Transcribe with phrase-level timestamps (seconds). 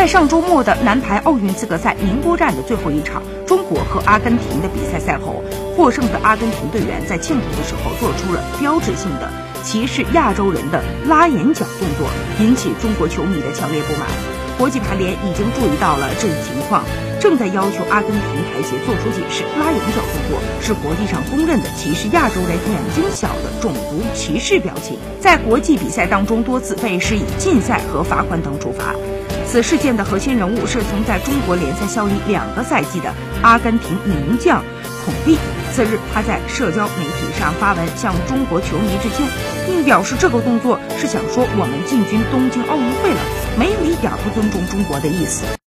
[0.00, 5.44] 在上周末的男排奥运资格赛宁波站的最后一场，中国和阿根廷的比赛赛后，
[5.76, 9.30] 获胜的阿根廷队员在庆祝的时候做出了标志性的
[9.62, 12.08] 歧视亚洲人的拉眼角动作，
[12.40, 14.08] 引起中国球迷的强烈不满。
[14.56, 16.82] 国际排联已经注意到了这一情况，
[17.20, 19.44] 正在要求阿根廷排协做出解释。
[19.60, 28.94] 拉眼角动作是国际上公认的歧视亚洲人眼睛小的种族歧视表情，在国际比赛当中多次被施以禁赛和罚款等处罚。
[29.50, 33.12] 此事件的核心人物是曾在中国联赛效力两个赛季的
[33.42, 34.62] 阿根廷名将
[35.04, 35.36] 孔蒂。
[35.72, 39.26] 次日，他在社交媒体上发文向中国球迷致歉，
[39.66, 43.20] 并表示这个动作是想说我们进军东京奥运会了，
[43.58, 45.42] 没有一点不尊重中国的意思。